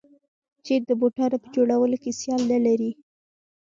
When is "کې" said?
2.03-2.17